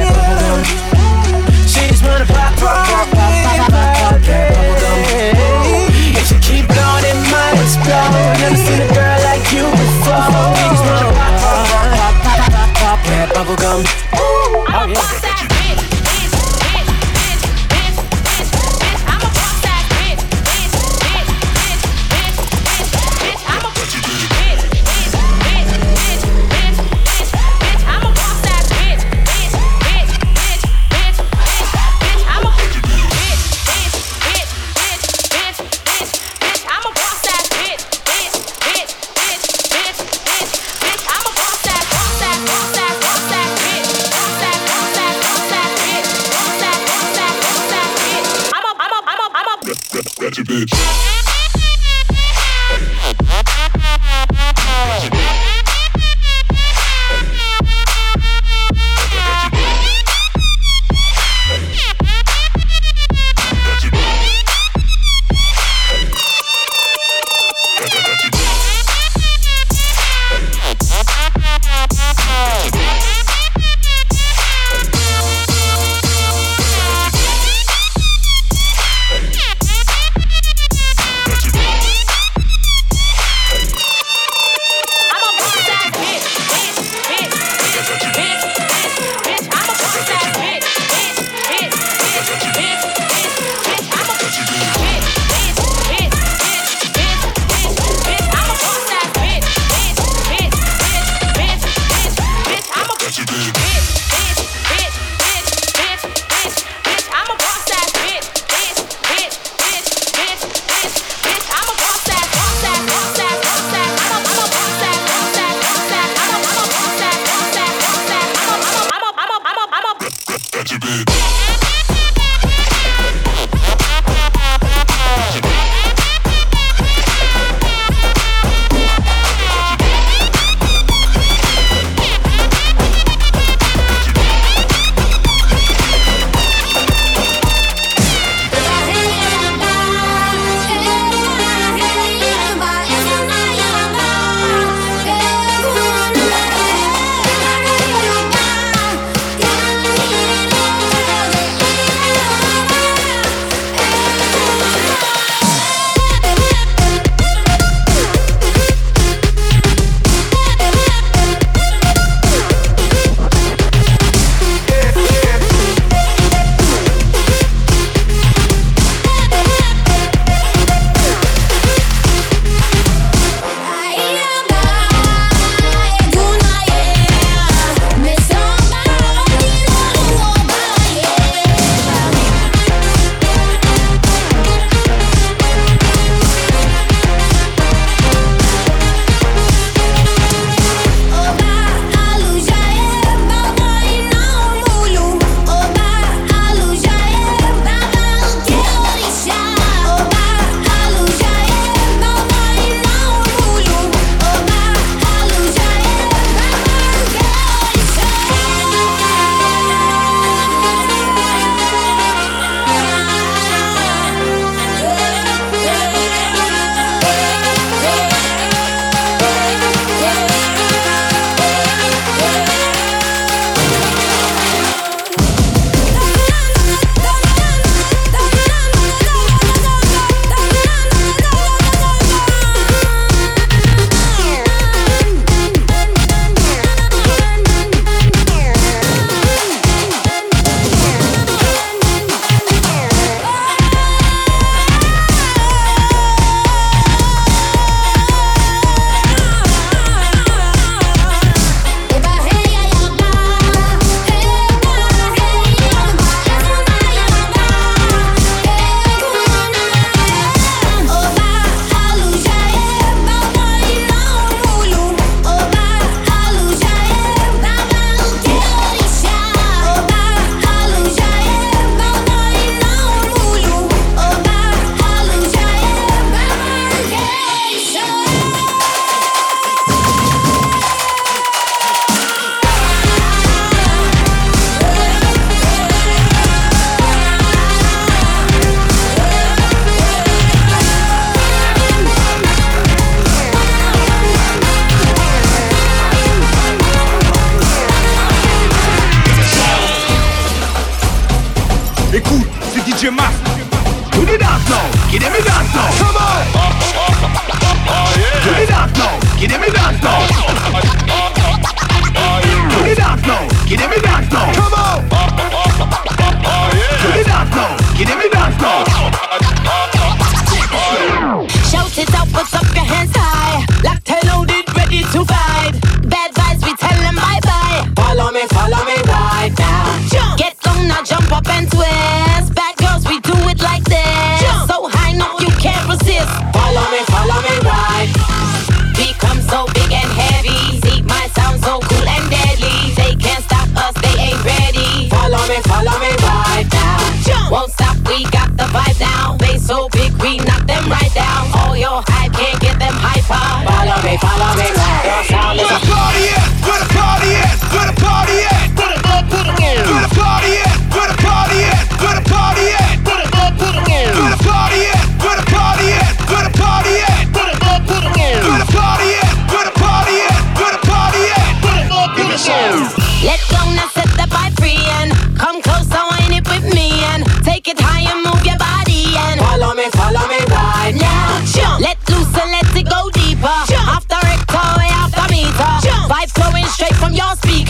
so 349.50 349.68
big 349.70 349.92
we 350.00 350.16
knock 350.18 350.46
them 350.46 350.64
right 350.70 350.94
down. 350.94 351.26
All 351.34 351.56
your 351.56 351.82
hype 351.88 352.12
can't 352.12 352.40
get 352.40 352.56
them 352.60 352.72
hyper. 352.72 353.18
Follow 353.50 353.82
me, 353.82 353.98
follow 353.98 354.36
me. 354.38 354.69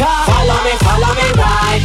car. 0.01 0.25
Follow 0.33 0.59
me, 0.65 0.75
follow 0.87 1.13
me, 1.21 1.29
ride. 1.37 1.85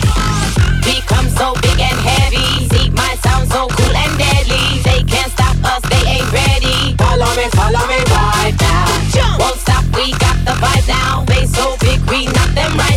Become 0.87 1.27
so 1.35 1.47
big 1.61 1.79
and 1.83 1.99
heavy. 1.99 2.47
See 2.71 2.89
my 2.91 3.11
sound 3.23 3.51
so 3.51 3.67
cool 3.75 3.95
and 4.03 4.13
deadly. 4.17 4.79
They 4.87 5.03
can't 5.03 5.31
stop 5.35 5.57
us, 5.71 5.83
they 5.91 6.03
ain't 6.15 6.29
ready. 6.31 6.95
Follow 6.95 7.29
me, 7.35 7.45
follow 7.59 7.83
me, 7.91 7.99
ride 8.15 8.55
now. 8.61 8.87
Jump. 9.11 9.39
Won't 9.41 9.59
stop, 9.59 9.83
we 9.95 10.11
got 10.23 10.37
the 10.47 10.55
vibe 10.63 10.87
now. 10.87 11.25
They 11.27 11.45
so 11.45 11.75
big, 11.83 11.99
we 12.09 12.25
knock 12.31 12.51
them 12.55 12.71
right. 12.79 12.94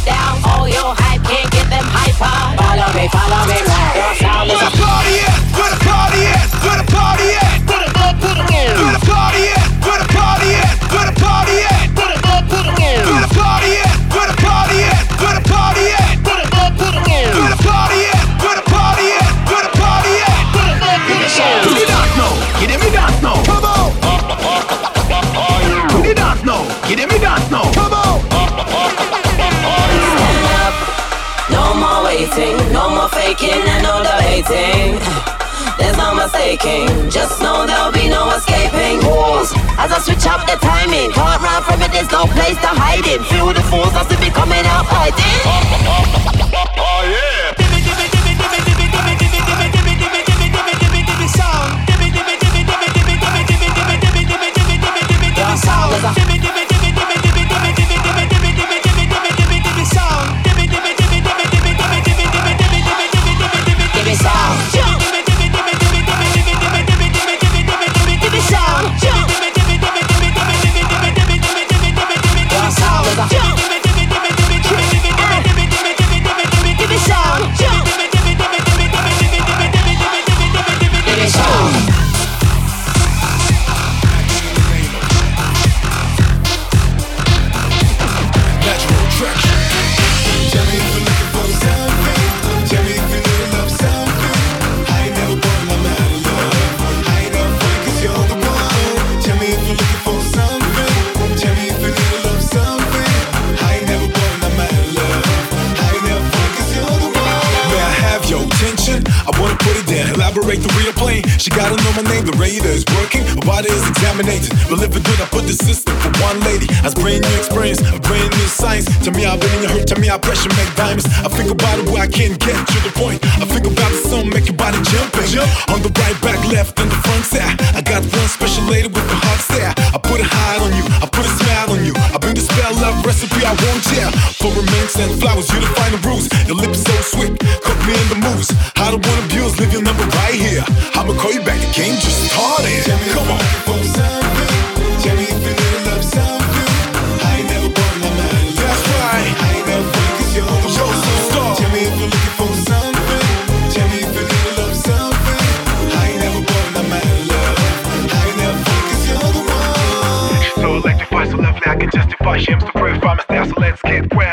taking. 36.59 37.11
Just 37.11 37.41
know 37.41 37.67
there'll 37.67 37.93
be 37.93 38.09
no 38.09 38.31
escaping. 38.31 39.05
Walls, 39.07 39.53
as 39.79 39.93
I 39.93 39.99
switch 39.99 40.27
up 40.27 40.47
the 40.47 40.57
timing. 40.61 41.11
Can't 41.13 41.43
run 41.43 41.63
from 41.63 41.83
it, 41.83 41.93
there's 41.93 42.11
no 42.11 42.25
place 42.27 42.59
to 42.59 42.71
hide 42.71 43.07
it. 43.07 43.21
Feel 43.27 43.53
the 43.53 43.63
force, 43.71 43.95
I 43.95 44.08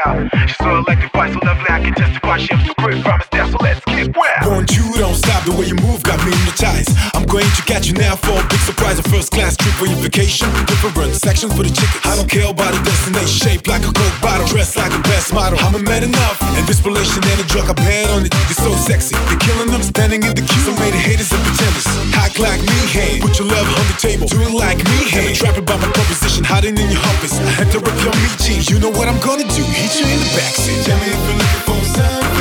out. 0.06 0.30
She's 0.48 0.58
so 0.58 0.70
electric, 0.78 1.14
electrified, 1.14 1.34
so 1.34 1.40
lovely, 1.40 1.70
I 1.70 1.80
can 1.82 1.94
testify 1.94 2.38
she 2.38 2.54
up 2.54 2.62
to 2.66 2.74
great 2.82 3.04
promise 3.04 3.28
now, 3.34 3.50
so 3.50 3.58
let's 3.62 3.84
get 3.86 4.16
wild. 4.16 4.46
Won't 4.46 4.72
you 4.78 4.86
don't 4.94 5.16
stop 5.16 5.44
the 5.46 5.52
way 5.52 5.66
you 5.68 5.76
move, 5.76 6.04
got 6.04 6.20
me 6.24 6.32
hypnotized. 6.32 6.92
I'm 7.14 7.26
going 7.26 7.50
to 7.50 7.62
got 7.86 7.94
you 7.94 8.02
now 8.02 8.16
for 8.16 8.34
a 8.34 8.48
big 8.50 8.60
surprise. 8.60 8.98
A 9.00 9.04
first 9.04 9.32
class 9.32 9.56
trip 9.58 9.74
for 9.76 9.86
your 9.86 9.98
vacation. 9.98 10.50
Different 10.66 11.16
sections 11.16 11.54
for 11.54 11.64
the 11.64 11.70
tickets. 11.70 12.06
I 12.06 12.16
don't 12.16 12.30
care 12.30 12.50
about 12.50 12.74
the 12.74 12.82
destination. 12.82 13.28
Shaped 13.28 13.68
like 13.68 13.84
a 13.84 13.92
coke 13.94 14.20
bottle. 14.22 14.48
Dressed 14.48 14.78
like 14.78 14.94
a 14.94 15.02
best 15.04 15.34
model. 15.34 15.60
I'm 15.62 15.76
a 15.76 15.80
man 15.80 16.04
enough. 16.04 16.42
And 16.58 16.66
this 16.68 16.82
relation 16.86 17.22
and 17.22 17.40
a 17.42 17.46
drug 17.46 17.70
I 17.70 17.74
bet 17.74 18.10
on 18.12 18.26
it. 18.26 18.34
It's 18.50 18.62
so 18.62 18.74
sexy. 18.74 19.16
you're 19.30 19.40
killing 19.40 19.70
them 19.70 19.84
standing 19.84 20.24
in 20.24 20.34
the 20.34 20.42
queue. 20.42 20.64
So 20.66 20.74
made 20.82 20.94
haters 20.94 21.32
and 21.32 21.42
pretenders. 21.46 21.86
Hack 22.16 22.40
like 22.40 22.62
me, 22.62 22.78
hey. 22.90 23.20
Put 23.22 23.38
your 23.38 23.48
love 23.48 23.68
on 23.68 23.86
the 23.86 23.98
table. 24.02 24.26
Do 24.28 24.42
it 24.42 24.54
like 24.54 24.80
me, 24.82 25.06
hey. 25.06 25.34
Trapped 25.34 25.62
by 25.66 25.78
my 25.78 25.90
proposition. 25.94 26.44
Hiding 26.44 26.78
in 26.78 26.90
your 26.90 27.02
humpers. 27.02 27.38
I 27.38 27.54
had 27.62 27.70
to 27.74 27.80
rip 27.80 27.98
your 28.02 28.16
meat 28.18 28.36
jeans. 28.42 28.70
You 28.70 28.80
know 28.80 28.90
what 28.90 29.08
I'm 29.08 29.20
gonna 29.22 29.46
do. 29.46 29.62
Hit 29.62 29.94
you 30.00 30.06
in 30.10 30.20
the 30.20 30.30
backseat. 30.34 30.86
Tell 30.86 30.98
me 30.98 31.14
if 31.14 31.22
you're 31.22 31.38
looking 31.38 31.64
for 31.70 31.80
some. 31.94 32.35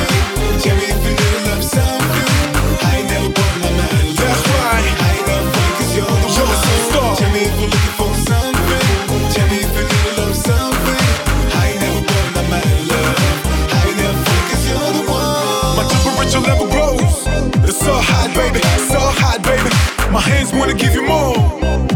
Hands 20.25 20.51
wanna 20.53 20.73
give 20.73 20.93
you 20.93 21.05
more. 21.05 21.35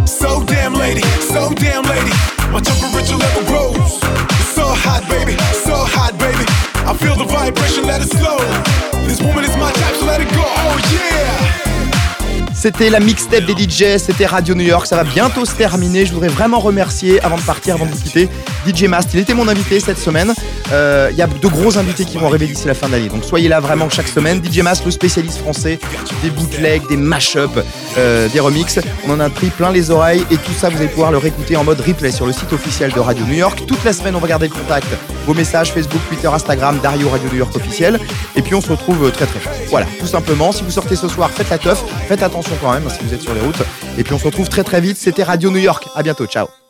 So 0.05 0.43
damn 0.45 0.73
lady, 0.73 1.01
so 1.33 1.53
damn 1.53 1.83
lady. 1.83 2.13
My 2.53 2.61
temperature 2.61 3.17
level 3.17 3.43
grows. 3.45 3.99
So 4.55 4.65
hot, 4.85 5.03
baby, 5.09 5.35
so 5.53 5.75
hot, 5.75 6.17
baby. 6.17 6.45
I 6.89 6.93
feel 6.93 7.15
the 7.15 7.25
vibration, 7.25 7.85
let 7.85 8.01
it 8.01 8.09
slow. 8.09 8.39
This 9.07 9.21
woman 9.21 9.43
is 9.43 9.55
my 9.57 9.71
type, 9.71 9.95
so 9.95 10.05
let 10.05 10.21
it 10.21 10.29
go. 10.29 10.43
Oh 10.45 10.77
yeah. 10.93 11.68
C'était 12.59 12.89
la 12.89 12.99
mixtape 12.99 13.45
des 13.45 13.53
DJ, 13.53 13.97
c'était 13.97 14.25
Radio 14.25 14.53
New 14.53 14.65
York, 14.65 14.85
ça 14.85 14.97
va 14.97 15.05
bientôt 15.05 15.45
se 15.45 15.55
terminer. 15.55 16.05
Je 16.05 16.11
voudrais 16.11 16.27
vraiment 16.27 16.59
remercier, 16.59 17.21
avant 17.23 17.37
de 17.37 17.41
partir, 17.41 17.75
avant 17.75 17.85
de 17.85 17.91
vous 17.91 18.01
quitter, 18.01 18.27
DJ 18.67 18.83
Mast. 18.83 19.11
Il 19.13 19.21
était 19.21 19.33
mon 19.33 19.47
invité 19.47 19.79
cette 19.79 19.97
semaine. 19.97 20.33
Euh, 20.73 21.07
Il 21.09 21.17
y 21.17 21.21
a 21.21 21.27
de 21.27 21.47
gros 21.47 21.77
invités 21.77 22.03
qui 22.03 22.17
vont 22.17 22.27
arriver 22.27 22.47
d'ici 22.47 22.67
la 22.67 22.73
fin 22.73 22.87
de 22.87 22.91
l'année. 22.91 23.07
Donc 23.07 23.23
soyez 23.23 23.47
là 23.47 23.61
vraiment 23.61 23.89
chaque 23.89 24.09
semaine. 24.09 24.41
DJ 24.43 24.59
Mast, 24.59 24.83
le 24.83 24.91
spécialiste 24.91 25.37
français 25.37 25.79
des 26.21 26.29
bootlegs, 26.31 26.85
des 26.89 26.97
mashups, 26.97 27.63
euh, 27.97 28.27
des 28.27 28.41
remixes. 28.41 28.79
On 29.07 29.11
en 29.13 29.21
a 29.21 29.29
pris 29.29 29.51
plein 29.51 29.71
les 29.71 29.89
oreilles 29.89 30.25
et 30.29 30.35
tout 30.35 30.51
ça, 30.51 30.67
vous 30.67 30.79
allez 30.79 30.89
pouvoir 30.89 31.13
le 31.13 31.17
réécouter 31.17 31.55
en 31.55 31.63
mode 31.63 31.79
replay 31.79 32.11
sur 32.11 32.25
le 32.25 32.33
site 32.33 32.51
officiel 32.51 32.91
de 32.91 32.99
Radio 32.99 33.23
New 33.25 33.35
York. 33.35 33.63
Toute 33.67 33.85
la 33.85 33.93
semaine, 33.93 34.17
on 34.17 34.19
va 34.19 34.27
garder 34.27 34.49
le 34.49 34.53
contact. 34.53 34.87
Vos 35.25 35.33
messages 35.33 35.71
Facebook, 35.71 36.01
Twitter, 36.09 36.27
Instagram, 36.27 36.79
Dario 36.83 37.07
Radio 37.07 37.29
New 37.29 37.37
York 37.37 37.55
officiel. 37.55 38.01
Et 38.35 38.41
puis 38.41 38.53
on 38.53 38.59
se 38.59 38.69
retrouve 38.69 39.05
euh, 39.05 39.11
très 39.11 39.27
très 39.27 39.39
vite. 39.39 39.49
Voilà, 39.69 39.85
tout 39.97 40.07
simplement. 40.07 40.51
Si 40.51 40.63
vous 40.63 40.71
sortez 40.71 40.97
ce 40.97 41.07
soir, 41.07 41.31
faites 41.31 41.49
la 41.49 41.57
teuf. 41.57 41.81
Faites 42.09 42.21
quand 42.61 42.73
même 42.73 42.89
si 42.89 43.03
vous 43.03 43.13
êtes 43.13 43.21
sur 43.21 43.33
les 43.33 43.41
routes. 43.41 43.61
Et 43.97 44.03
puis 44.03 44.13
on 44.13 44.19
se 44.19 44.25
retrouve 44.25 44.49
très 44.49 44.63
très 44.63 44.81
vite. 44.81 44.97
C'était 44.97 45.23
Radio 45.23 45.51
New 45.51 45.57
York. 45.57 45.87
À 45.95 46.03
bientôt. 46.03 46.25
Ciao. 46.25 46.59